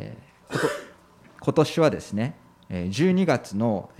[0.00, 0.58] えー、
[1.40, 2.34] 今年はですね
[2.70, 3.90] 12月の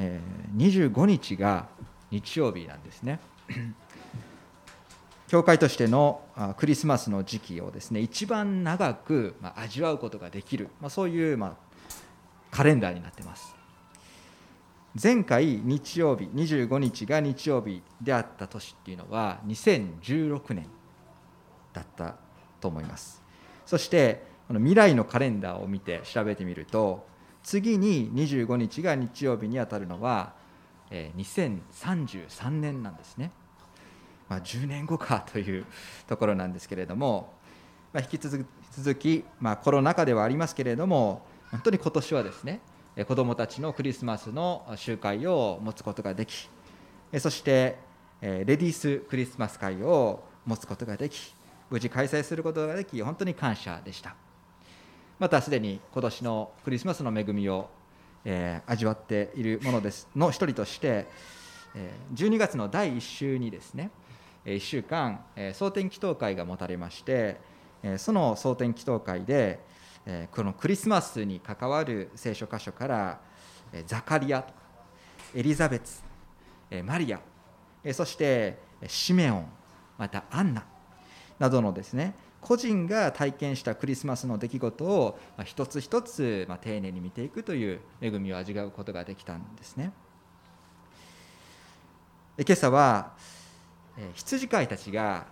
[0.57, 1.69] 25日が
[2.11, 3.21] 日曜日なんですね。
[5.29, 6.23] 教会としての
[6.57, 11.55] クリスマスの時期をですね一番長く味わうことができる、まあ、そういうまあ
[12.51, 13.55] カレンダーになってます。
[15.01, 20.67] 前回日曜日25日が日曜日であった年っていうのは2016年
[21.73, 22.17] だった
[22.61, 23.23] と思います。
[23.67, 27.07] そしてこの未来のカレンダーを見て調べてみると
[27.45, 30.33] 次に25日が日曜日にあたるのは
[30.91, 33.31] え2033年なんですね。
[34.29, 35.65] まあ、10年後かという
[36.09, 37.33] ところなんですけれども、
[37.93, 38.45] まあ、引き続
[38.97, 42.61] き、まあ、コロナ禍ではありますけれども本当に今年はですね
[43.07, 46.51] 子どもたちのクリスマスの集会を持つことができ
[47.19, 47.79] そして
[48.21, 51.37] レディースクリスマス会を持つことができ
[51.71, 54.17] 無事開催することができ本当に感謝でした。
[55.21, 57.69] またすでに今年のクリスマスの恵みを、
[58.25, 60.09] えー、味わっているものです。
[60.17, 61.07] の一人として
[61.75, 63.91] え12月の第1週にですね
[64.47, 67.39] 1週間え蒼天祈祷会が持たれまして
[67.83, 69.61] えその蒼天祈祷会で
[70.07, 73.21] えこのクリスマスに関わる聖書箇所から
[73.85, 74.61] ザカリアとか
[75.35, 76.01] エリザベツ
[76.83, 77.21] マリア
[77.93, 79.47] そしてシメオン
[79.99, 80.65] またアンナ
[81.39, 89.93] などのですね個人が体験したクリスマスの出来事を一つ一つ丁寧に見ていくという恵みを味わうことができたんですね。
[92.39, 93.13] 今朝は
[94.15, 95.27] 羊飼いたちが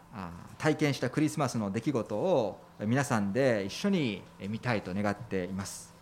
[0.59, 5.95] 体験したクリスマスの出来事を皆さんで一緒に見たいと願っています。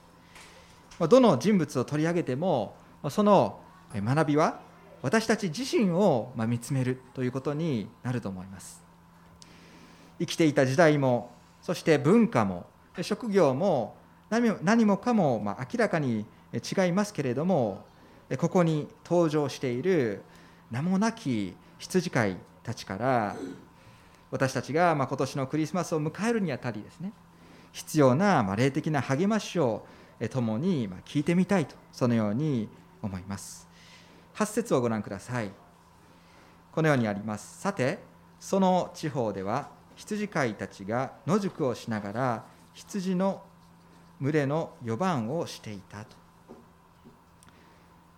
[0.98, 2.74] どの人物を取り上げても
[3.10, 3.60] その
[3.94, 4.60] 学びは
[5.02, 8.85] 私たち自身を見つめるということになると思います。
[10.18, 11.30] 生きていた時代も
[11.62, 12.66] そして文化も
[13.02, 13.96] 職業も
[14.30, 17.84] 何もかもま明らかに違いますけれども
[18.38, 20.22] ここに登場している
[20.70, 23.36] 名もなき羊飼いたちから
[24.30, 27.12] 私たちがま今年のクリスマスを迎えるにあたりですね
[27.72, 29.84] 必要なま霊的な励ましを
[30.30, 32.68] 共にま聞いてみたいとそのように
[33.02, 33.68] 思います。
[34.34, 35.50] 8節をご覧ください。
[36.72, 37.60] このようにあります。
[37.60, 37.98] さて
[38.40, 43.42] その地方では羊飼いたちが野宿をしながら羊の
[44.20, 46.16] 群れの4番をしていたと。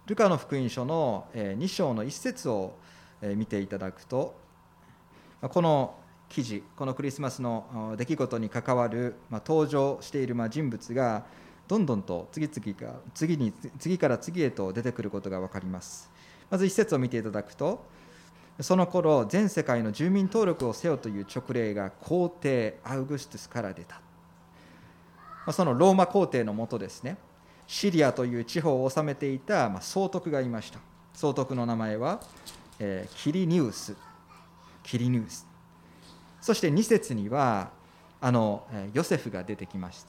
[0.06, 2.74] ルカの福音書の2章の1節を
[3.22, 4.34] 見ていただくと
[5.42, 5.94] この
[6.28, 11.24] 記事このクリスマスの出来事に関わる登場している人物が
[11.68, 16.10] どんどんと次々が次に次から次へと出てくることが分かります。
[16.50, 17.84] まず一節を見ていただくと
[18.60, 24.00] その頃全世界の住民登録をせよという勅令が皇帝アウグストゥスから出た。
[25.52, 27.16] そのローマ皇帝のもとですね。
[27.66, 30.78] シリアという地方を治めていた総督がいました。
[31.14, 32.20] 総督の名前は
[32.80, 33.94] えー、キリニウス。
[34.82, 35.46] キリニウス。
[36.40, 37.70] そして2節には
[38.20, 40.04] あのヨセフが出てきまし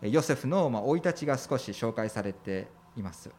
[0.00, 0.06] た。
[0.06, 3.30] ヨセフの生い立ちが少し紹介されています。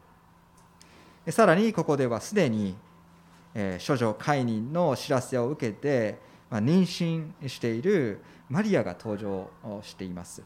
[1.29, 2.75] さらにここではすでに
[3.85, 6.19] 処女解任の知らせを受けて
[6.49, 9.49] 妊娠しているマリアが登場
[9.83, 10.43] しています。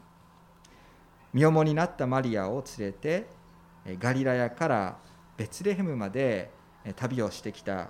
[1.34, 3.28] 身重になったマリアを連れて
[4.00, 4.98] ガリラヤから
[5.38, 6.50] ベツレヘムまで
[6.96, 7.90] 旅をしてきた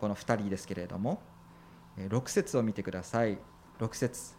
[0.00, 1.20] この2人ですけれども
[1.98, 3.38] 6節を見てください。
[3.78, 4.34] 6節。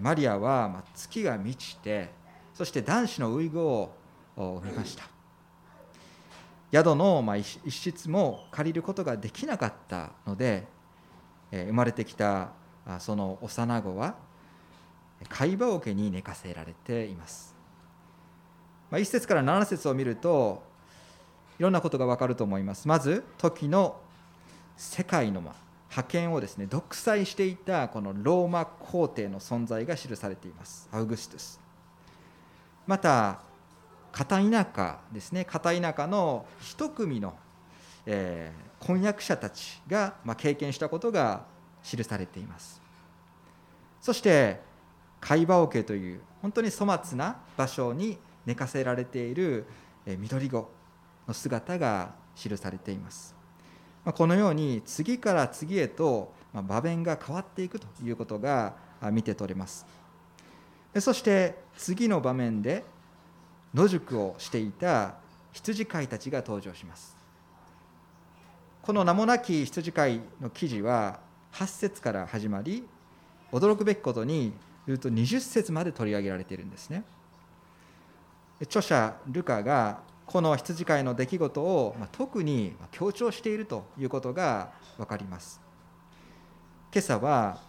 [0.00, 2.10] マリアは月が満ちて
[2.52, 3.94] そして男子の遺語を
[4.36, 5.04] 産みました。
[6.72, 10.66] 宿の一室も借りることができなかったので
[11.52, 12.50] え生まれてきた
[12.98, 14.16] その幼子は
[15.28, 17.54] 貝羽桶に寝かせられています。
[18.90, 20.62] ま1節から7節を見ると
[21.58, 22.88] いろんなことが分かると思います。
[22.88, 24.00] まず時の
[24.76, 25.42] 世界の
[25.90, 30.88] 覇権をですね独裁していたこのローマ皇帝の存在が記されています。
[30.90, 31.60] アウグストゥス。
[32.86, 33.40] また
[34.12, 35.44] 片田舎ですね。
[35.44, 37.34] 片田舎の一組の、
[38.06, 41.44] えー、婚約者たちが、まあ、経験したことが
[41.82, 42.80] 記されています。
[44.00, 44.60] そして
[45.20, 49.66] 貝羽桶という本当に粗末な場所に寝かせられている
[50.06, 50.68] 緑子
[51.26, 53.34] の姿が記されています。
[54.04, 58.74] このように次から次へと場面が変わっていくということが
[59.12, 59.86] 見て取れます。
[60.98, 62.84] そして次の場面で
[63.74, 65.14] 野宿をしていた
[65.52, 67.16] 羊飼いたちが登場します。
[68.82, 71.20] この名もなき羊飼いの記事は
[71.52, 72.84] 8節から始まり
[73.52, 74.52] 驚くべきことに
[74.86, 77.04] 言うと20節まで取り上げられているんですね。
[78.62, 85.60] 著者ルカがこの羊飼いの出来事を特に強調しているということが分かります。
[86.92, 87.60] 今朝は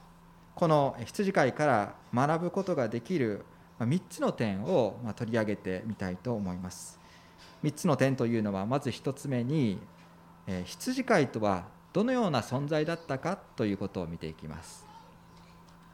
[0.56, 3.46] この羊飼いから学ぶことができる
[3.88, 7.00] 3つの点を取り上げてみたいと思います。
[7.64, 9.80] 3つの点というのはまず1つ目に
[10.66, 14.86] 羊飼いとはどのような存在だったかということを見ていきます。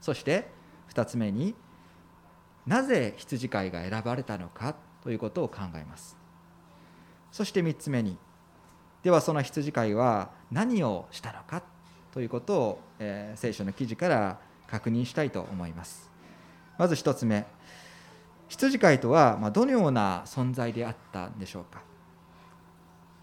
[0.01, 0.49] そして
[0.93, 1.55] 2つ目に
[2.65, 6.17] なぜ羊飼いが選ばれたのかということを考えます。
[7.31, 8.17] そして3つ目に
[9.03, 11.63] ではその羊飼いは何をしたのか
[12.11, 16.09] ということを、えー、聖書の記事から確認したいと思います。
[16.77, 17.45] まず1つ目
[18.49, 21.81] 羊飼いとはどのような存在であったんでしょうか？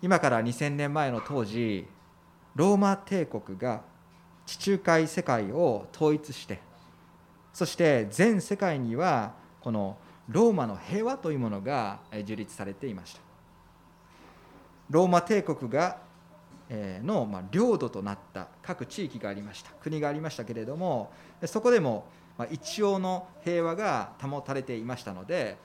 [0.00, 1.86] 今から2000年前の当時
[2.54, 3.82] ローマ帝国が
[4.46, 6.60] 地中海世界を統一して
[7.52, 9.96] そして全世界にはこの
[10.28, 13.20] ローマの平和というものが樹立されていました。
[14.90, 15.98] ローマ帝国が
[16.70, 19.70] の領土となった各地域がありました。
[19.80, 21.10] 国がありましたけれども
[21.44, 22.06] そこでも
[22.38, 25.56] ま一応の平和が保たれていましたので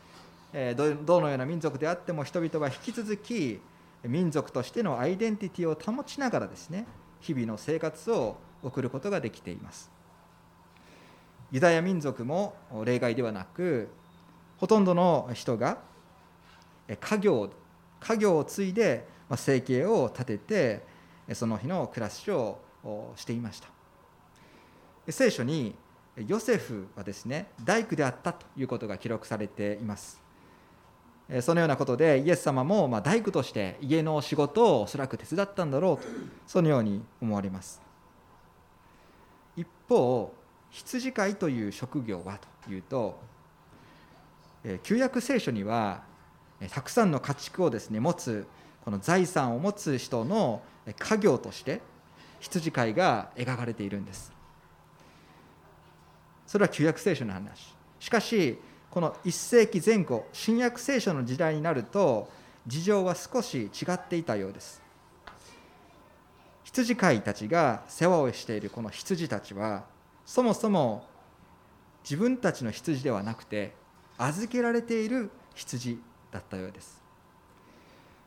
[0.53, 3.59] えどのような民族であっても人々は引き続き
[4.03, 6.85] 民族としてのアイデンティティを保ちながらですね
[7.19, 9.91] 日々の生活を送ることができています。
[11.51, 13.89] ユダヤ民族も例外ではなく
[14.57, 15.79] ほとんどの人が
[16.99, 17.49] 家業
[17.99, 20.81] 家業を継いで生計を立て
[21.27, 22.59] てその日の暮らしを
[23.15, 23.69] していました。
[25.09, 25.75] 聖書に
[26.17, 30.21] ヨセフはですね大工であったということが記録されています。
[31.41, 36.09] そのようなことでイエス様もま大工として家の仕事をおそらく手伝ったんだろうと
[36.45, 37.81] そのように思われます。
[39.55, 40.33] 一方
[40.69, 43.17] 羊飼いという職業はというと
[44.83, 46.03] 旧約聖書には
[46.69, 48.45] たくさんの家畜をですね持つ
[48.83, 50.61] この財産を持つ人の
[50.97, 51.81] 家業として
[52.41, 54.33] 羊飼いが描かれているんです。
[56.51, 57.73] それは旧約聖書の話。
[57.97, 58.59] しかし
[58.89, 62.29] この1世紀前後新約聖書の時代になると
[62.67, 64.81] 事情は少し違っていたようです。
[66.65, 69.85] 羊飼いたちが世話をしているこの羊たちは
[70.25, 71.07] そもそも
[72.03, 73.71] 自分たちの羊ではなくて
[74.17, 76.01] 預けられている羊
[76.31, 77.01] だったようです。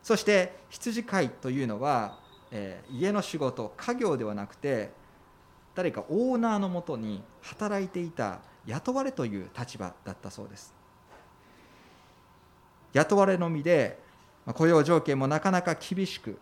[0.01, 2.17] そして羊飼いというのは、
[2.49, 5.04] えー、家の仕事家業ではなくて
[5.75, 10.73] 誰かオーナーのもとに働いていた雇われという立場だったそうです。
[12.93, 13.99] 雇われの身で
[14.45, 16.37] 雇用条件もなかなか厳しく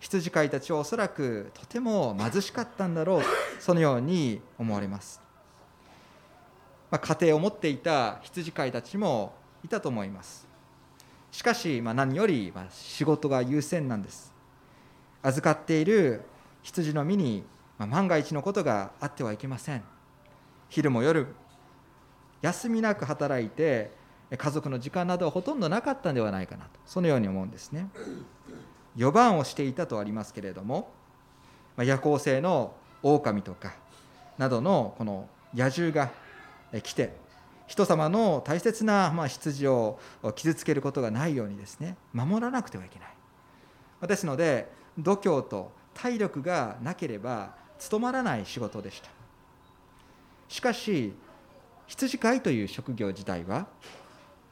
[0.00, 3.22] 羊飼いたちはおそらくとても貧しかったんだろう
[3.60, 5.20] そのように思われます、
[6.90, 10.48] まあ、家庭を持っていた羊飼いたちもいたと思います。
[11.30, 14.32] しかし、まあ、何より仕事が優先なんです。
[15.22, 16.22] 預かっている
[16.62, 17.44] 羊の身に
[17.86, 19.82] 万が一のことがあってはいけません。
[20.68, 21.26] 昼も夜
[22.42, 23.92] 休みなく働いて
[24.36, 26.70] 家族の時間などはほとんどなかったんではないかなと。
[26.86, 27.88] そのように思うんですね。
[28.96, 30.92] 4番をしていたとありますけれども
[31.76, 33.74] 夜行性の狼とか
[34.36, 36.10] などのこの野獣が
[36.82, 37.16] 来て
[37.66, 39.98] 人様の大切なま羊を
[40.34, 44.08] 傷つけることがないようにですね守らなくてはいけない。
[44.08, 49.08] ですので度胸と体力がなければ務まらない仕事でした。
[50.48, 51.12] しかし
[51.86, 53.66] 羊飼いという職業自体は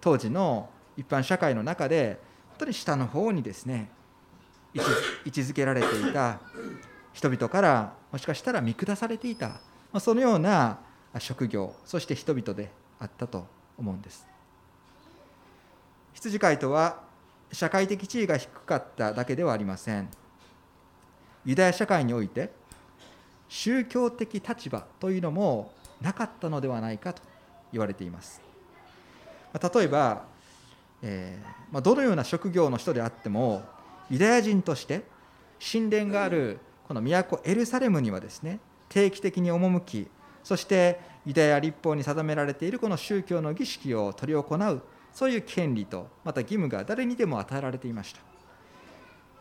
[0.01, 2.19] 当時の一般社会の中で
[2.49, 3.91] 本当に下の方にですね
[4.75, 4.81] 位
[5.29, 6.41] 置づけられていた
[7.13, 9.61] 人々からもしかしたら見下されていた
[10.01, 10.79] そのような
[11.19, 14.27] 職業そして人々であったと思うんです。
[16.15, 17.01] 羊飼いとは
[17.53, 20.09] 社会的地位が低かっただけではありません。
[21.45, 22.51] ユダヤ社会において
[23.49, 27.23] 宗教的立場というのもなかったのではないかと
[27.73, 28.41] 言われています。
[29.53, 30.25] 例えば、
[31.03, 33.63] えーまあ、どのような職業の人であっても
[34.11, 35.03] ユダヤ人として
[35.61, 40.09] 神殿があるこの都エルサレムにはですね定期的に赴き
[40.45, 48.21] そしてユダヤ立法に定められているこの宗教の儀式を執り行うそういう権利とまた義務が誰にでも与えられていました。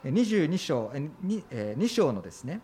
[0.04, 1.44] 22章 2,
[1.76, 2.62] 2章のですね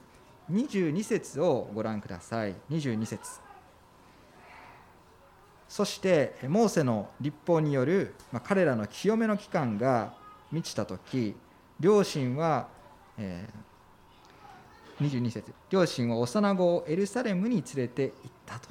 [0.52, 2.56] 22節をご覧ください。
[2.70, 3.40] 22節。
[5.68, 10.14] そしてモーセの立法による、ま、彼らの清めの期間が
[10.52, 11.36] 満ちた時
[11.80, 12.68] 両親は、
[13.18, 15.54] えー、22節。
[15.70, 18.14] 両親は幼子をエルサレムに連れて行っ
[18.46, 18.70] たと。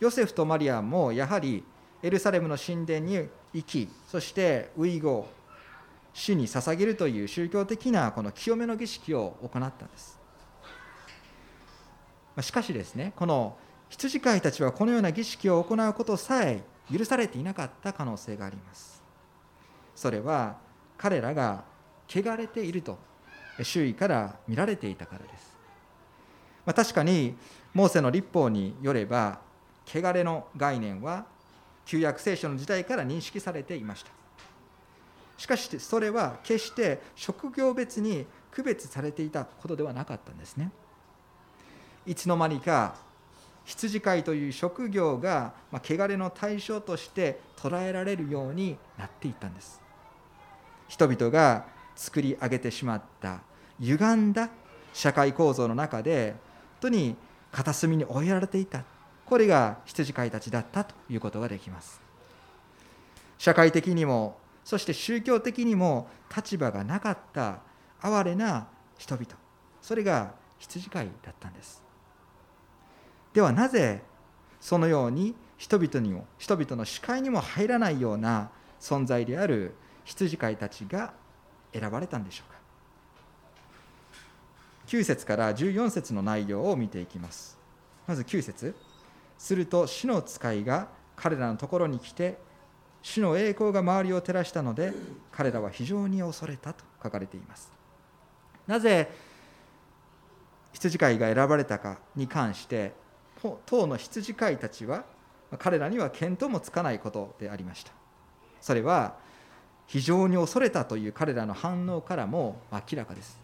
[0.00, 1.64] ヨセフとマリアもやはり
[2.02, 5.26] エルサレムの神殿に行きそしてウイゴ
[6.12, 10.23] 主に捧げるという宗教的なこの清めの儀式を行ったんです。
[12.40, 13.56] しかしですねこの
[13.88, 16.62] 羊飼いたちはこのような儀式を行うことさえ
[16.92, 19.02] 許されていなかった可能性があります。
[19.94, 20.56] それは
[20.98, 21.64] 彼らが
[22.08, 22.98] 汚れていると
[23.62, 25.56] 周囲から見られていたからです、
[26.66, 27.36] まあ、確かに
[27.72, 29.38] モーセの立法によれば
[29.86, 31.26] 汚れの概念は
[31.86, 34.10] 旧約聖書の時代から認識されていました。
[35.36, 40.70] しかしそれは決して職業別に区別されていたことではなかったんですね。
[42.06, 42.94] いつの間にか
[43.64, 49.80] 羊飼いという職業が、ま、汚れの対象として捉えられるようになっていったんです。
[50.88, 51.64] 人々が
[51.96, 53.40] 作り上げてしまった
[53.80, 54.50] 歪んだ
[54.92, 56.38] 社会構造の中で本
[56.80, 57.16] 当に
[57.52, 58.84] 片隅に追いやられていた。
[59.24, 62.00] これが羊飼いたちだったということができます。
[63.38, 67.60] 社会的にもそして宗教的にも立場がなかった
[68.00, 68.66] 哀れな
[68.98, 69.26] 人々。
[69.80, 71.83] それが羊飼いだったんです。
[73.34, 74.02] ではなぜ
[74.60, 78.50] そのように人々にも人々の視界にも入らないような
[78.80, 79.74] 存在である
[80.04, 81.12] 羊飼いたちが
[81.72, 82.58] 選ばれたんでしょうか。
[84.86, 87.58] 9節から14節の内容を見ていきます。
[88.06, 88.74] まず9節。
[89.36, 92.38] すると主の使いが彼らのところに来て
[93.02, 94.92] 主の栄光が周りを照らしたので
[95.32, 97.72] 彼らは非常に恐れたと書かれています。
[98.66, 99.10] なぜ
[100.72, 102.92] 羊飼いが選ばれたかに関して
[103.66, 105.04] 当の羊飼いたちは
[105.58, 107.92] 彼らには見当もつかないことでありました。
[108.60, 109.14] それは
[109.86, 113.38] 非常に恐れたという彼らの反応からも明らかです、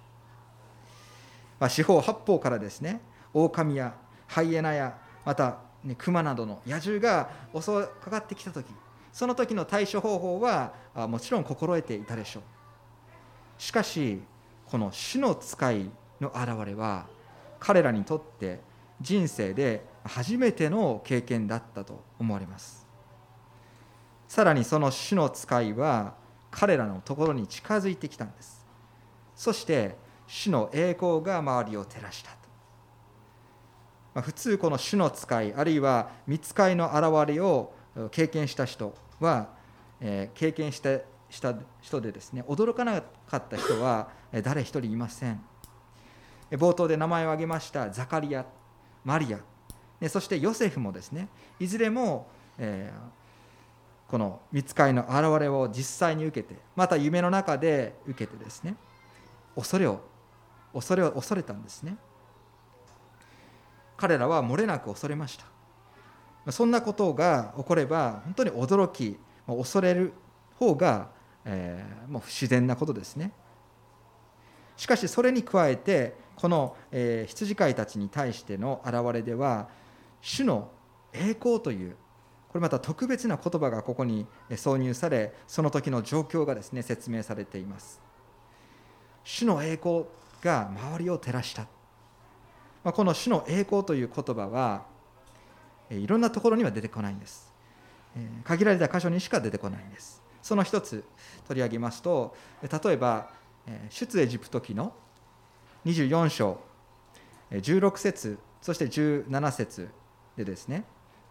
[1.59, 3.03] まあ、四方八方からですね
[3.35, 3.95] 狼や
[4.27, 8.67] ハイエナやまた、ね、熊などの野獣が襲いかかってきた時
[9.13, 10.73] その時の対処方法は
[11.09, 12.43] もちろん心得ていたでしょう。
[13.59, 14.23] しかし
[14.65, 15.91] この主の使い
[16.21, 17.07] の現れは
[17.59, 18.61] 彼らにとって
[19.01, 22.87] 人生で初めての経験だったと思われます。
[24.29, 26.15] さらにその主の使いは
[26.51, 28.65] 彼らのところに近づいてきたんです。
[29.35, 32.37] そして主の栄光が周りを照らしたと、
[34.15, 37.73] ま、普通この主の使いあるいは見つかいの現れを
[38.13, 39.49] 経験した人は、
[40.01, 44.09] え、経験してした人でですね驚かなかった人は
[44.43, 45.41] 誰一人いません。
[46.53, 48.45] 冒頭で名前を挙げましたザカリア
[49.05, 49.50] マリア。
[50.09, 51.29] そしてヨセフもですね
[51.59, 52.27] いずれも、
[52.59, 58.77] えー、この見つかりの現れを実際に受けてまた夢の中で受けてですね
[59.55, 60.01] 恐れを
[60.73, 61.97] 恐れを恐れたんですね。
[63.97, 65.39] 彼らは漏れなく恐れまし
[66.47, 66.53] た。
[66.53, 70.15] そんなことが起これば本当に驚き恐れる
[70.59, 71.09] 方が、
[71.45, 73.33] えー、もう不自然なことですね。
[74.77, 79.69] しかしそれに加えてこの、えー、羊飼いたちに対しての現れでは
[80.21, 80.71] 主の
[81.13, 81.97] 栄光という
[82.49, 88.01] これまた特別な言葉がここに挿入されその時の状況がですね説明されています。
[89.23, 90.05] 主の栄光
[90.43, 91.67] が周りを照らした。
[92.83, 94.85] この主の栄光という言葉は
[95.91, 97.53] いろんなところには出てこないんです。
[98.43, 100.21] 限られた箇所にしか出てこないんです。
[100.43, 101.05] その一つ
[101.47, 103.31] 取り上げますと例えば
[103.91, 104.93] 出エジプト記の
[105.85, 106.59] 24章
[107.51, 109.89] 16節そして17節
[110.37, 110.85] でですね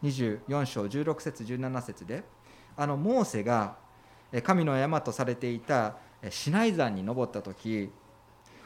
[0.04, 2.24] 24章16節17節で
[2.78, 3.76] あのモーセが
[4.44, 5.98] 神の山とされていた
[6.30, 7.90] シナイ山に登った時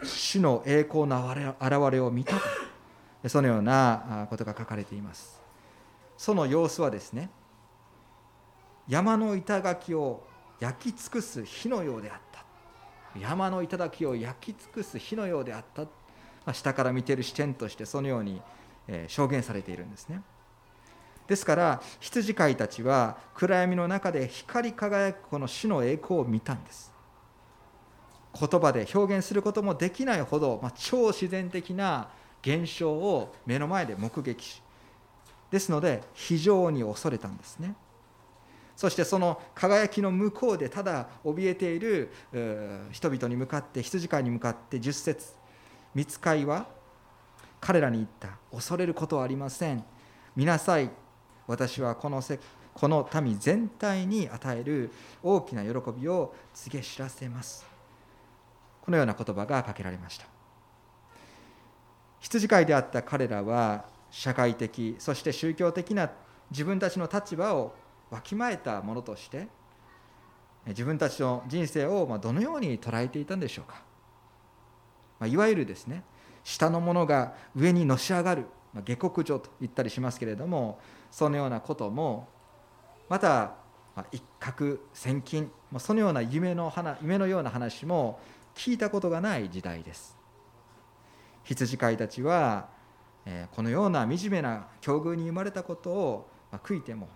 [0.03, 2.35] 主の栄光の現れを見た
[3.23, 5.41] とそのようなことが書かれています。
[6.17, 7.29] その様子はですね
[8.87, 10.27] 山の頂を
[10.59, 12.43] 焼き尽くす火のようであった。
[13.19, 15.85] 山の頂を焼き尽くす火のようであった、
[16.45, 18.41] ま、下から見てる視点としてそのように
[19.07, 20.21] 証言されているんですね。
[21.27, 26.93] ですから羊飼いたちは暗闇の中で光り輝くこの主の栄光を見たんです。
[28.39, 32.09] 言葉で表現することもできないほど、まあ、超自然的な
[32.41, 34.61] 現象を目の前で目撃し
[35.51, 37.75] ですので非常に恐れたんですね。
[38.75, 42.11] そしてその輝きの向こうでただ怯えている
[42.91, 45.27] 人々に向かって羊飼いに向かって10節
[45.93, 46.65] 見つかいは
[47.63, 48.37] 彼らに言った。
[48.51, 49.85] 恐れることはありません。
[50.35, 50.89] 見なさい。
[51.47, 52.37] 私はこのせ
[52.73, 54.91] この民全体に与える
[55.21, 57.65] 大きな喜びを告げ知らせます。
[58.81, 60.25] このような言葉がかけられました。
[62.19, 66.11] 羊飼いであった彼らは社会的そして宗教的な
[66.51, 67.73] 自分たちの立場を
[68.09, 69.47] わきまえたものとして
[70.67, 73.83] 自分たちの人生をどのように捉えていたんでしょうか、
[75.19, 76.03] まあ、いわゆるですね
[76.43, 80.79] 下のものが上にのし上がる、まあ、下克上と言ったりしますけれども
[81.11, 82.27] そのようなことも
[83.09, 83.55] また
[83.95, 88.19] まあ一攫千金そのような夢の夢のような話も
[88.55, 90.17] 聞いたことがない時代です。
[91.43, 92.69] 羊飼いたちは
[93.51, 96.29] このような惨めな境遇に生まれたことを
[96.63, 97.09] 悔いても本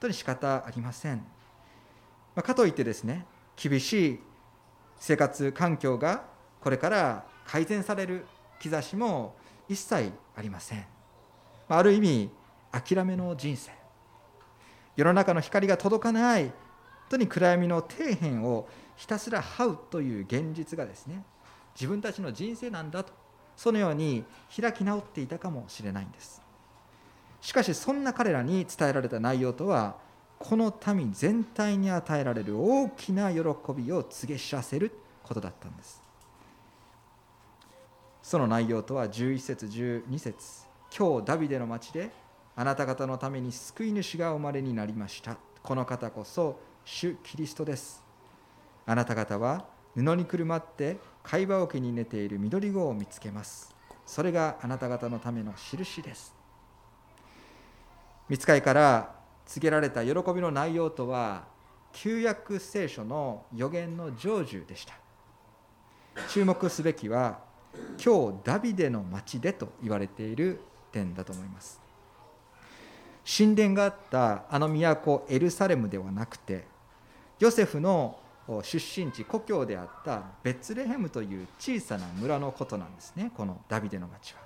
[0.00, 1.24] 当に仕方ありません。
[2.36, 3.26] かといってですね
[3.56, 4.20] 厳しい
[4.98, 6.24] 生活環境が
[6.60, 8.26] これから改善される
[8.70, 9.34] 兆しも
[9.68, 10.84] 一切ありません。
[11.68, 12.30] ある意味
[12.70, 13.72] 諦めの人生。
[14.96, 16.52] 世の中の光が届かない本
[17.10, 21.24] 当に暗闇の底辺をひたすら這うという現実がですね
[21.74, 23.12] 自分たちの人生なんだと
[23.56, 24.24] そのように
[24.60, 26.42] 開き直っていたかもしれないんです。
[27.40, 29.96] しかしそんな彼らに伝えられた内容とは
[30.38, 33.40] この民全体に与えられる大きな喜
[33.76, 34.92] びを告げ知らせる
[35.22, 36.03] ことだったんです。
[38.24, 40.66] その内容とは11節12節。
[40.98, 42.10] 今日ダビデの町で
[42.56, 45.36] あなた方のために救い主がお生まれになりました。
[45.62, 48.02] この方こそ主キリストです。
[48.86, 53.76] あなた方は布にくるまって貝羽桶に寝ている緑子を見つけます。
[54.06, 56.34] それがあなた方のための印です。
[58.30, 61.44] 見つかいから告げられた喜びの内容とは
[61.92, 64.94] 旧約聖書の予言の成就でした。
[66.30, 67.52] 注目すべきは
[68.04, 70.60] 今日ダビデの町でと言われている
[70.92, 71.80] 点だと思います。
[73.24, 76.64] 神殿があったあの都エルサレムではなくて
[77.38, 78.18] ヨセフの
[78.62, 84.40] 出身地故郷であったベツレヘムという小さな村のことなんですねこのダビデの町は。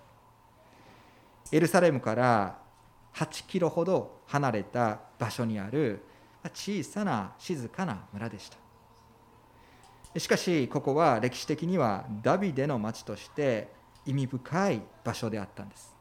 [1.50, 2.58] エルサレムから
[3.14, 6.02] 8キロほど離れた場所にある
[6.54, 8.67] 小さな静かな村でした。
[10.16, 13.68] しかしここは歴史的にはダビデの町として
[14.06, 15.94] 意味深い場所であったんです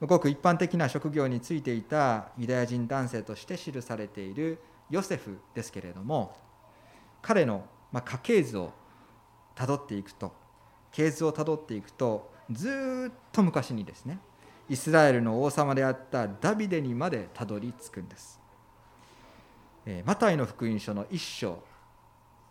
[0.00, 6.36] ごく一般的な職業についていたユダヤ人男性として記されているヨセフですけれども
[7.20, 8.72] 彼の家系図を
[9.54, 10.32] たどっていくと
[10.92, 14.18] 系図をたどっていくとずっと昔にですね
[14.68, 18.40] イスラエルの王様であったダビデにまでたどり着くんです。
[20.04, 21.58] マタイの福音書の一章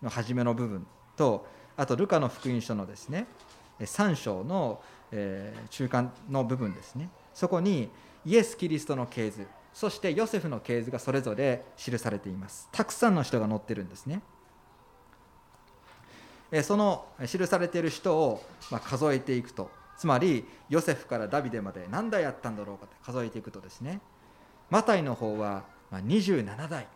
[0.01, 0.85] の初めの部分
[1.15, 1.45] と
[1.77, 3.27] あとルカの福音書のですね
[3.79, 4.81] 3章の
[5.69, 7.09] 中間の部分ですね。
[7.33, 7.89] そこに
[8.25, 12.67] イエス・キリストの系図そしてヨセフの系図がそれぞれ記されています。
[12.71, 14.21] たくさんの人が載ってるんですね。
[16.63, 18.43] その記されている人を
[18.83, 19.71] 数えていくと。
[19.97, 24.01] つまりヨセフからダビデまで何代やったんだろうかって数えていくとですね。
[24.69, 26.87] マタイの方は27代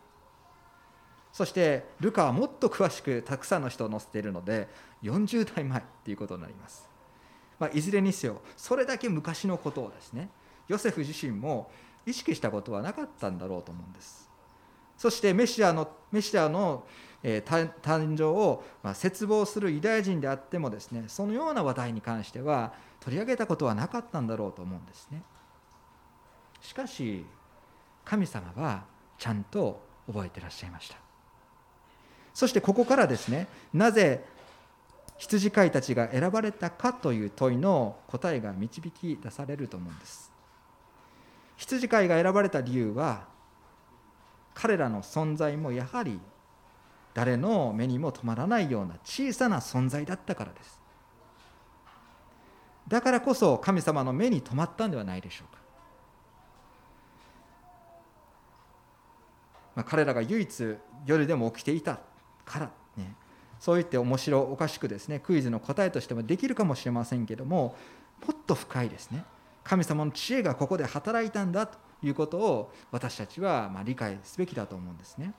[1.34, 4.70] そしてルカはもっと詳しくたくさんの人を載せているので
[5.02, 6.88] 40代前っていうことになります、
[7.60, 10.30] まあ、いずれにせよそれだけ昔のことをですね
[10.68, 11.72] ヨセフ自身も
[12.06, 14.30] 意識したことはなかったんだろうと思うんです。
[14.98, 16.86] そしてメシアのメシアの、
[17.24, 25.24] え、誕生を、まあ、絶望するユダヤ人であってもですねそのような話題に関しては取り上げたことはなかったんだろうと思うんですね。
[26.62, 27.26] しかし
[28.06, 28.86] 神様は
[29.18, 31.03] ちゃんと覚えてらっしゃいました。
[32.34, 34.26] そしてここからですねなぜ
[35.18, 40.32] 羊飼いたちが選ばれたかという問いの答えが導き出されると思うんです。
[41.56, 43.28] 羊飼いが選ばれた理由は
[44.54, 46.20] 彼らの存在もやはり
[47.14, 50.82] 誰の目にも止まらないような小さな存在だったからです。
[52.88, 55.62] だからこそ神様の目に留まったんではないでしょうか、
[59.76, 62.00] まあ、彼らが唯一夜でも起きていた。
[62.46, 63.16] からね。
[63.60, 67.78] そう言って面白おかしくですねクイズの答えとしてもできるかもしれませんけども
[68.28, 69.24] もっと深いですね。
[69.64, 75.34] 神様の知恵がここで働いたんだということを私たちはま理解すべきだと思うんですね。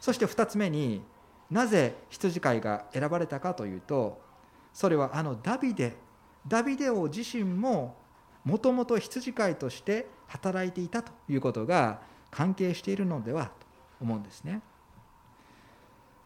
[0.00, 1.02] そして2つ目に
[1.50, 4.20] なぜ羊飼いが選ばれたかというと
[4.74, 5.96] それはあのダビデ
[6.46, 7.96] ダビデ王自身も
[8.44, 12.00] もともと羊飼いとして働いていたということが
[12.30, 13.52] 関係しているのではと
[14.02, 14.60] 思うんですね。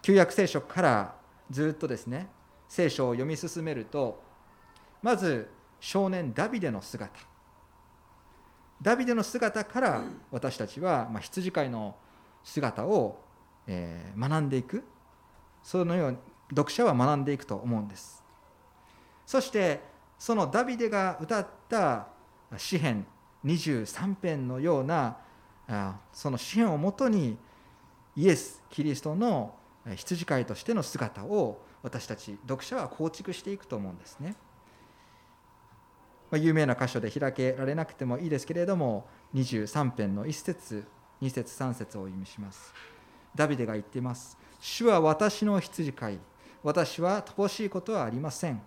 [0.09, 1.15] 旧約聖書から
[1.51, 2.31] ずっとですね
[2.67, 4.23] 聖書を読み進めると
[5.03, 7.13] まず少年ダビデの姿。
[8.81, 11.95] ダビデの姿から私たちは、ま、羊飼いの
[12.43, 13.21] 姿を、
[13.67, 14.83] え、学んでいく。
[15.63, 16.17] そのように
[16.49, 18.25] 読者は学んでいくと思うんです。
[19.27, 19.83] そして
[20.19, 22.07] そのダビデが歌った
[22.57, 23.07] 詩編
[23.45, 25.19] 23編のような
[26.15, 27.37] その支援をもとに
[28.17, 29.59] イエス・キリストの
[29.97, 34.37] 羊飼いとしての姿を私たち読者は構築していくと思うんですね。
[36.31, 40.85] ま、有名な箇所で開けられなくてもいいですけれども23編の1節
[41.23, 42.75] 2節3節を意味します。
[43.35, 44.37] ダビデが言っています。
[44.61, 46.19] 主は私の羊飼い。
[46.63, 48.61] 私は乏しいことはありません。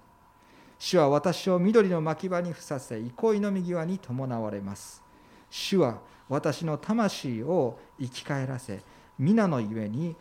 [0.79, 5.03] 主は私を緑の牧場にふさせ、憩いの右側に伴われます。
[5.49, 8.81] 主は私の魂を生き返らせ、
[9.19, 10.15] 皆のゆえに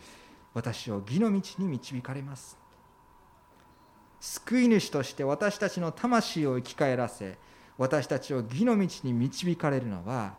[0.54, 2.58] 私を義の道に導かれます。
[4.20, 7.38] 救い主として私たちの魂を生き返らせ、
[7.78, 10.34] 私たちを義の道に導かれるのは、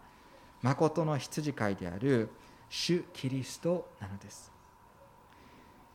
[0.62, 2.30] 誠の羊飼いである
[2.70, 4.52] 主キリストなのです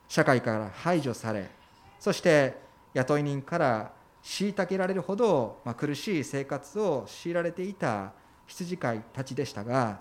[0.09, 1.51] 社会から排除され
[1.99, 2.61] そして
[2.95, 8.13] 雇い人から虐げられるほど、ま苦しい生活を強いられていた
[8.47, 10.01] 羊飼いたちでしたが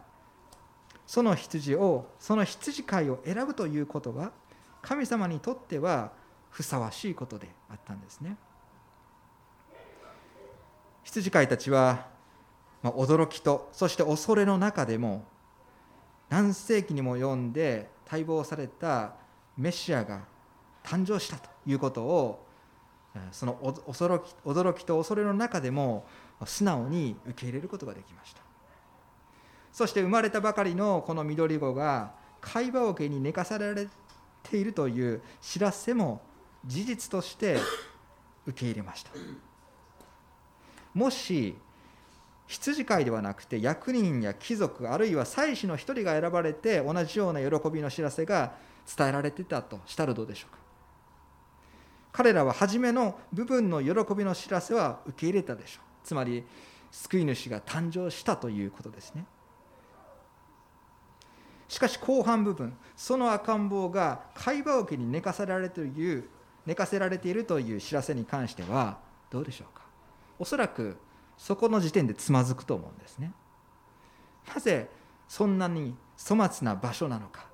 [1.06, 4.32] その羊をその羊飼いを選ぶということは
[4.82, 6.12] 神様にとっては
[6.50, 8.38] ふさわしいことであったんですね。
[11.04, 12.08] 羊飼いたちは、
[12.82, 15.24] ま驚きとそして恐れの中でも
[16.30, 19.14] 何世紀にも読んで待望された
[19.58, 20.26] メシアが
[20.84, 22.46] 誕生したということを
[23.32, 23.56] その
[23.88, 26.06] 驚き驚きと恐れの中でも
[26.46, 28.42] 素直に受け入れることができました。
[29.76, 33.90] そして生まれたばかりのこの緑子が貝羽桶に寝かされ
[34.42, 36.22] ているという知らせも
[36.66, 37.58] 事実として
[38.46, 39.12] 受け入れました。
[40.94, 41.58] もし
[42.48, 48.54] 羊飼いではなくて役人や貴族あるいは祭司の一人が選ばれて同じような喜びの知らせが
[48.98, 50.58] 伝えられてたとしたらどうでしょうか。
[52.14, 55.84] 彼らは初めの部分の喜びの知らせは受け入れたでしょう。
[56.06, 56.46] つまり
[56.94, 59.26] 救い主が誕生したということですね。
[61.68, 66.30] しかし後半部分その赤ん坊が貝羽桶に寝かせられている
[66.66, 69.00] 寝かせられているという知らせに関しては
[69.30, 69.84] どうでしょうか。
[70.40, 70.98] おそらく
[71.38, 73.32] そこの時点でつまずくと思うんですね。
[74.54, 74.90] なぜ
[75.28, 77.46] そんなに粗末な場所なのか。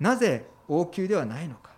[0.00, 1.72] なぜ王宮ではないのか。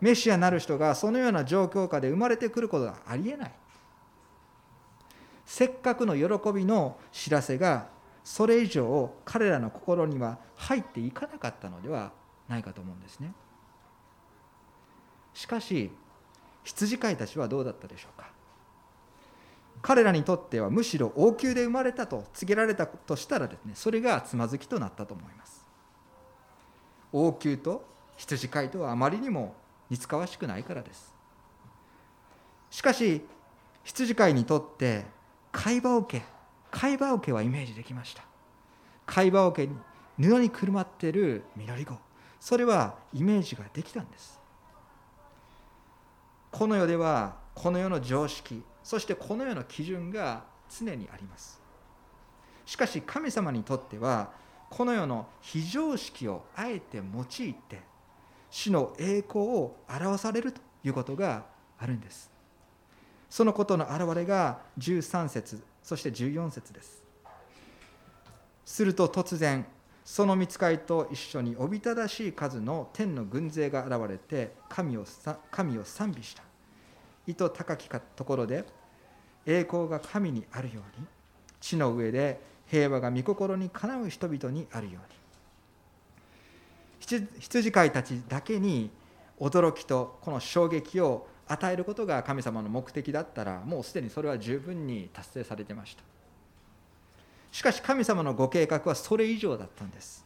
[0.00, 3.52] メシアなる人がそのような状況下で生まれてくることがありえない。
[5.46, 7.88] せっかくの喜びの知らせが
[8.24, 12.10] それ以上彼らの心には入っていかなかったのでは
[12.48, 13.32] ないかと思うんですね。
[15.34, 15.90] しかし
[16.64, 18.28] 羊飼いたちはどうだったでしょうか。
[19.82, 25.66] 彼らにとってはむしろ王宮で生まれたと告げられたとしたらですねそれがつまずきとなったと思います。
[27.12, 27.84] 王宮と
[28.16, 29.54] 羊飼いとはあまりにも
[29.90, 31.12] 似つかわしくないからです。
[32.70, 33.20] しかし
[33.82, 35.04] 羊飼いにとって
[35.52, 36.22] 貝羽桶
[36.74, 38.24] 貝羽桶はイメージできました。
[39.06, 39.76] 貝羽桶に
[40.20, 41.94] 布にくるまっている緑子
[42.40, 44.40] それはイメージができたんです。
[46.50, 51.62] この世ではこの世の常識そしてこのような基準が常にあります。
[52.66, 54.32] しかし神様にとっては
[54.68, 57.82] この世の非常識をあえて用いて
[58.50, 61.44] 主の栄光を表されるということが
[61.78, 62.32] あるんです。
[63.30, 65.73] そのことの表れが13節。
[65.84, 67.02] そして14節です。
[68.64, 69.66] すると突然
[70.02, 75.04] その見つかりと一緒におびただしい数の天の軍勢が現れて神を
[75.50, 76.42] 神を賛美した。
[77.26, 78.64] 意図高きかところで
[79.46, 81.06] 栄光が神にあるように
[81.60, 85.24] 地の上で平和が御心にかなう人々にあるように。
[87.38, 88.90] 羊飼いたちだけに
[89.38, 96.02] 驚きとこの衝撃を与えることが神様の目的だったらもうすでにそれは十分に達成されてました。
[97.52, 100.24] しかし神様のご計画はそれ以上だったんです。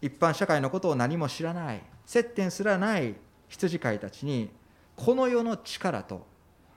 [0.00, 3.14] 一般社会のことを何も知らない接点すらない
[3.48, 4.50] 羊飼いたちに
[4.96, 6.26] この世の力と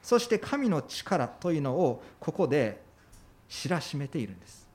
[0.04, 2.84] そして神の力というのをここで
[3.50, 4.66] 知らしめているんです。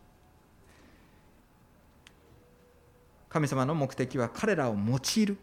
[3.29, 5.37] 神様の目的は彼らを用いる。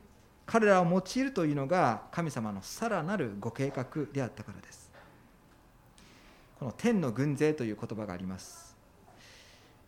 [0.47, 4.89] 彼らを用いるというのが神様のさらなるご計画であったからです。
[6.57, 8.75] この天の軍勢という言葉があります。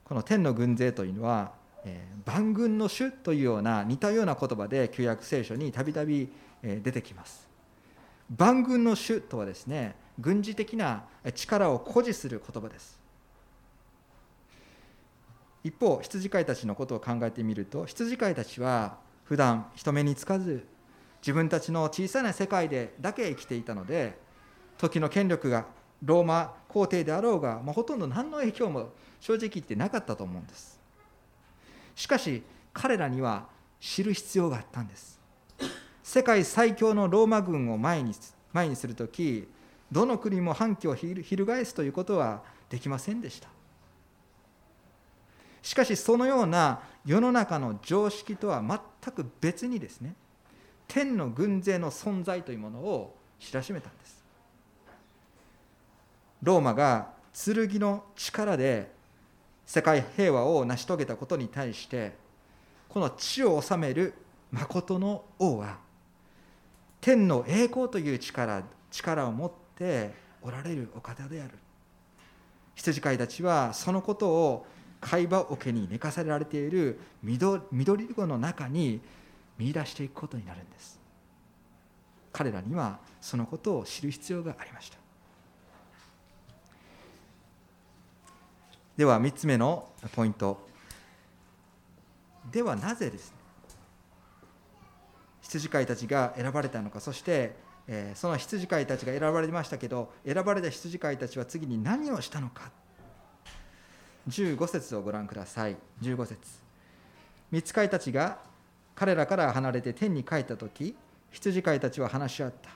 [0.03, 1.53] この天の軍勢というのは、
[1.85, 6.29] えー、万軍の主というような似たような言葉で旧約聖書にたびたび
[6.61, 7.47] 出てきます。
[8.37, 12.99] 万軍の主とはですね軍事的な力を誇示する言葉です。
[15.63, 18.97] 一方羊飼いたちのことを考えてみると羊飼いたちは
[19.29, 20.65] 普段人目につかず
[21.21, 24.17] 自分たちの小さな世界でだけ生きていたので
[24.79, 25.67] 時の権力が
[26.03, 28.89] ローマ皇帝であろうが、まあ、ほとんど何の影響も
[29.19, 30.79] 正直言ってなかったと思うんです。
[31.93, 32.41] しかし
[32.73, 33.45] 彼らには
[33.79, 35.19] 知る必要があったんです。
[36.01, 38.15] 世界最強のローマ軍を前に
[38.51, 39.47] 前にするとき
[39.91, 43.58] どの国も反旗を翻すということはできませんでした。
[45.61, 50.15] しかしそのような世の中の常識とは全く別にですね
[50.87, 54.23] 天の軍勢の存在というものを知らしめたんです。
[56.41, 58.91] ローマが剣の力で
[59.65, 62.13] 世界平和を成し遂げたことに対して
[62.87, 64.13] この地を治める
[64.51, 65.77] 誠の王は
[67.01, 71.53] 天の栄光という力力を持っておられるお方である。
[72.75, 74.65] 羊飼いたちはそのことを
[75.01, 78.99] 貝羽桶に寝かされられている緑子の中に
[79.57, 80.99] 見出していくことになるんです。
[82.31, 84.97] 彼らにはそのことを知る必要がありました。
[88.97, 90.67] では3つ目のポイント。
[92.51, 93.37] ではなぜですね。
[95.41, 96.99] 羊飼いたちが選ばれたのか。
[96.99, 97.55] そして
[98.15, 102.71] その羊飼いたちが選ばれましたけど選ばれた羊飼いたちは次に何をしたのか。
[104.27, 105.77] 15節をご覧ください。
[106.01, 106.37] 15節。
[107.51, 108.39] 見つかいたちが
[108.95, 110.95] 彼らから離れて天に帰った時
[111.31, 112.69] 羊飼いたちは話し合った。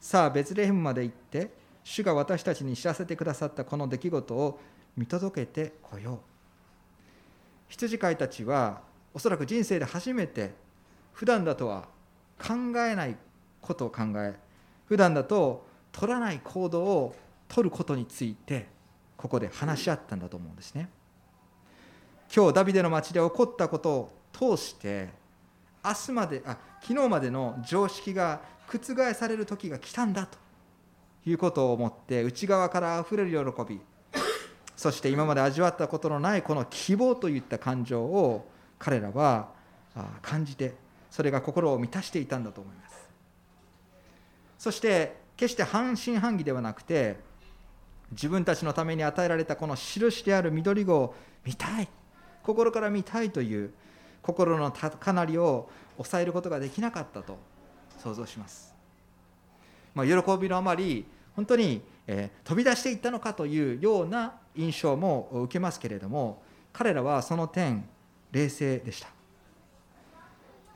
[0.00, 1.50] さあベツレヘムまで行って
[1.84, 4.58] 主が私たちに知らせてくださったこの出来事を
[4.96, 6.18] 見届けてこよう。
[7.68, 8.82] 羊飼いたちは
[9.14, 10.52] おそらく人生で初めて
[11.12, 11.88] 普段だとは
[12.38, 13.16] 考えない
[13.60, 14.34] ことを考え
[14.86, 17.14] 普段だと取らない行動を
[17.48, 18.66] 取ることについて
[19.22, 20.88] ここで話し合ったんだと思うんですね。
[22.34, 25.10] 今日ダビデの町で起こったことを通して
[25.84, 30.38] 明日まであ昨日までの常識が覆される時が来たんだと
[31.24, 33.80] いうことを思って内側からあふれる喜び
[34.74, 38.48] そして今まで味わったことのないこの希望といった感情を
[38.80, 39.50] 彼らは
[40.20, 40.74] 感じて
[41.12, 42.96] それが心を満たしていたんだと思います。
[44.58, 47.30] そして決して半信半疑ではなくて
[48.12, 51.88] 自分たちのために与えられたこの印である緑子を見たい。
[52.42, 53.72] 心から見たいという
[54.20, 57.38] 心の高鳴りを抑えることができなかったと
[57.98, 58.74] 想像します、
[59.94, 61.04] まあ、喜びのあまり
[61.36, 67.84] 本当に、えー、飛び出していったのかというような印象も受けますけれども彼らはその点
[68.32, 69.08] 冷静でした。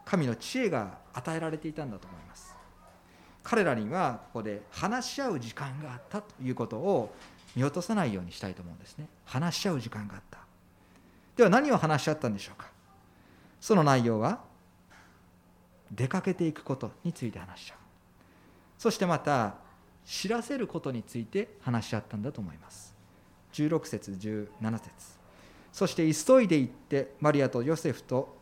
[0.04, 2.45] 神の知恵が与えられていたんだと思います。
[3.48, 7.14] 彼らにはここで話し合う時間があったということを
[7.54, 9.06] 見落とさないようにしたいと思うんですね。
[9.24, 10.40] 話し合う時間があった。
[11.36, 12.68] では何を話し合ったんでしょうか。
[13.60, 14.40] その内容は
[15.92, 17.78] 出かけていくことについて話し合う。
[18.78, 19.54] そしてまた
[20.04, 22.96] 知らせることについて話し合ったんだと思います。
[23.52, 24.90] 16節17節。
[25.72, 28.36] そして急いで行ってマリアとヨセフと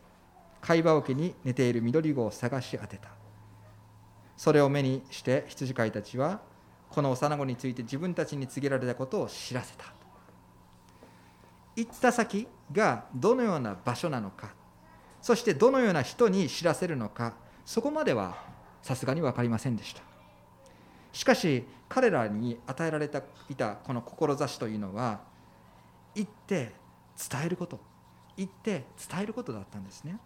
[0.61, 3.09] 貝羽桶に寝ている緑子を探し当てた。
[4.37, 6.41] それを目にして羊飼いたちは
[6.89, 9.85] この幼子について自分たちに告げられたことを知らせた。
[11.75, 14.53] 行った先がどのような場所なのか。
[15.21, 17.33] そしてどのような人に知らせるのか。
[17.65, 18.37] そこまでは
[18.81, 20.01] さすがに分かりませんでした。
[21.11, 25.21] しかし彼らに与えられていたこの志というのは
[26.13, 26.73] 行って
[27.29, 27.79] 伝えること。
[28.37, 30.17] 行って伝えることだったんですね。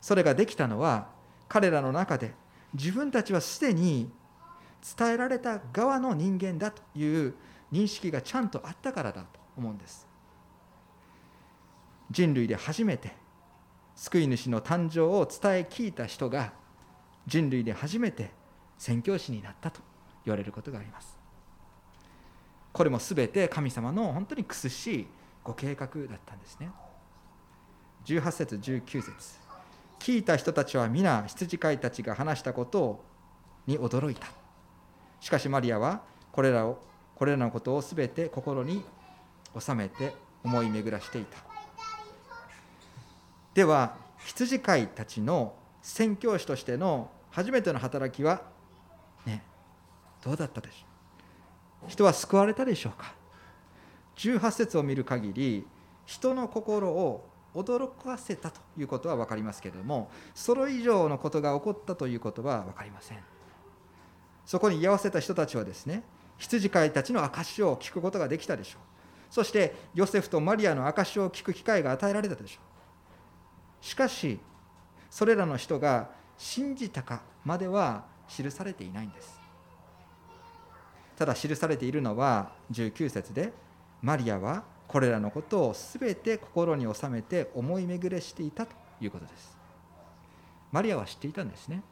[0.00, 1.08] それができたのは
[1.52, 2.32] 彼らの中で
[2.72, 4.10] 自分たちはすでに
[4.96, 7.34] 伝えられた側の人間だという
[7.70, 10.08] 認識がちゃんとあったからだと思うんです。
[12.10, 13.12] 人類で初めて
[13.94, 16.54] 救い主の誕生を伝え聞いた人が
[17.26, 18.30] 人類で初めて
[18.78, 19.82] 宣教師になったと
[20.24, 21.18] 言われることがあります。
[22.72, 25.06] これも全て神様の本当に苦しい
[25.44, 26.70] ご計画だったんですね。
[28.06, 29.41] 18節19節。
[30.02, 33.04] 聞いた人たちは皆羊飼いたちが話したこと
[33.68, 34.26] に驚いた。
[35.20, 36.82] しかしマリアはこれらを
[37.14, 38.84] これらのことを全て心に
[39.56, 40.12] 収めて
[40.42, 41.38] 思い巡らしていた。
[43.54, 43.94] では
[44.26, 48.42] 羊飼いたちの宣教師としての初めての働きは
[49.24, 49.44] ね
[50.20, 51.90] どうだったでしょう。
[51.90, 53.14] 人は救われたでしょうか。
[54.16, 55.64] 18節を見る限り
[56.06, 63.18] 人の心を驚かせたということは分かりますけれどもそれ以上のことが起こったということは分かりません。
[64.44, 66.02] そこに居合わせた人たちはですね
[66.38, 68.80] 羊飼いたちの証を聞くことができたでしょう。
[69.30, 72.60] そしてヨセフとマリアの証を聞く機会が与えられたでしょ
[73.80, 73.84] う。
[73.84, 74.40] しかし
[75.10, 79.40] それらの人が信じたかまでは記されていないんです。
[81.16, 83.52] ただ記されているのは19節で
[84.00, 89.56] マリアはこれらのことを全て心に収めて思い巡らしていたということです。
[90.70, 91.82] マリアは知っていたんですね。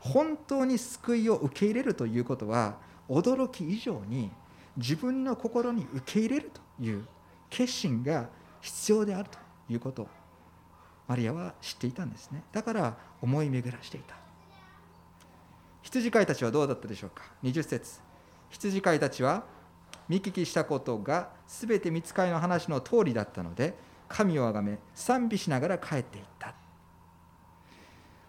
[0.00, 2.74] 本当に救いを受け入れるということは
[3.08, 4.32] 驚き以上に
[4.76, 7.06] 自分の心に受け入れるという
[7.48, 8.28] 決心が
[8.60, 9.38] 必要であると
[9.72, 10.08] いうこと。
[11.06, 12.42] マリアは知っていたんですね。
[12.50, 14.16] だから思い巡らしていた。
[15.82, 18.00] 羊飼いたちはどうだったでしょうか？20節。
[18.50, 19.44] 羊飼いたちは
[20.08, 23.74] 見聞きしたことが全て見つかりの話の通りだったので
[24.08, 26.54] 神をあがめ賛美しながら帰っていった。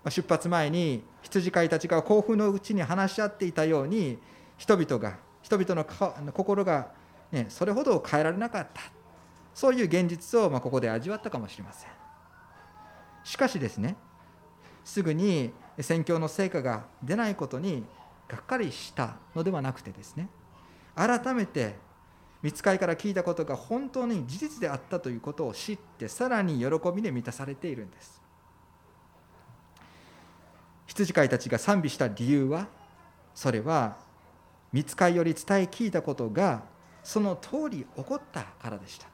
[0.09, 4.19] 出発前に羊飼いたちが興奮のうちに話し合っていたように
[4.57, 5.83] 人々が人々の
[6.31, 6.91] 心が、
[7.31, 8.81] ね、それほど変えられなかった。
[9.53, 11.89] そういう現実をまここで味わったかもしれません。
[13.23, 13.95] しかしですね
[14.83, 17.83] すぐに宣教の成果が出ないことに
[18.27, 20.29] がっかりしたのではなくてですね
[20.95, 21.75] 改めて
[22.41, 28.21] 見つかりから聞いたことが本当に事実であったということを知ってさらに喜びで満たされているんです。
[30.87, 32.67] 羊飼いたちが賛美した理由は
[33.33, 33.97] それは
[34.71, 36.63] 見つかりより伝え聞いたことが
[37.03, 39.07] その通り起こったからでした。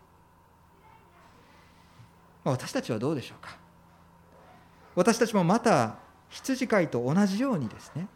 [2.44, 3.58] 私たちはどうでしょうか。
[4.96, 5.96] 私たちもまた
[6.30, 8.08] 羊飼いと同じようにですね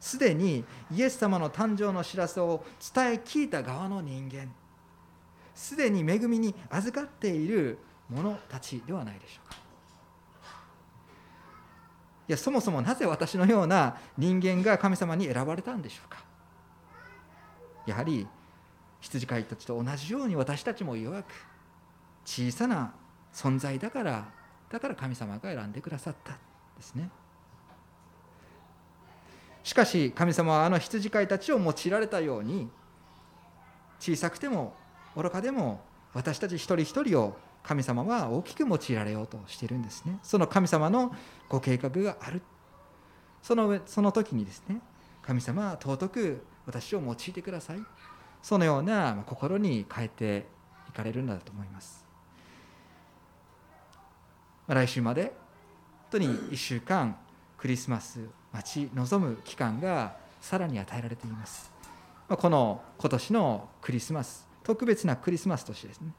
[0.00, 4.52] すでにイエス様の誕生の知らせを伝え聞いた側の人間。
[5.54, 9.56] すでに恵みに預かっている者たちではないでしょうか。
[12.28, 16.22] いやそもそもなぜ私のような人間が神様に選ばれたんでしょうか。
[17.86, 18.26] やはり
[19.00, 21.26] 羊飼いたちと同じように私たちも弱く
[22.24, 22.92] 小さな
[23.32, 24.28] 存在だから
[24.70, 26.32] だから神様が選んでくださった。
[26.76, 27.10] ですね。
[29.68, 32.70] しかし神様はあの羊飼いたちを用いられたように
[34.00, 34.72] 小さくても
[35.14, 35.82] 愚かでも
[36.14, 40.20] 私たち一人一人を神様は大きく用いられようとしているんですね。
[40.22, 41.14] その神様の
[41.50, 42.40] ご計画がある。
[43.42, 44.80] そのその時にですね
[45.20, 47.78] 神様は尊く私を用いてください。
[48.40, 50.46] そのような心に変えて
[50.88, 52.06] いかれるんだと思います。
[54.66, 55.32] 来週まで本
[56.12, 57.18] 当に1週間
[57.58, 58.20] クリスマス
[58.52, 61.72] 待ち望む期間がさらに与えられています。
[62.28, 66.12] この今年のクリスマス特別なクリスマスとしてですね。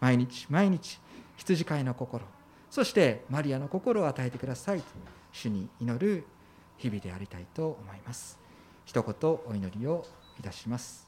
[0.00, 0.98] 毎日毎日
[1.36, 2.24] 羊飼いの心
[2.70, 4.84] そしてマリアの心を与えてくださいと
[5.32, 6.24] 主に祈る
[6.76, 8.38] 日々でありたいと思います。
[8.84, 10.06] 一言お祈りを
[10.38, 11.07] いたします。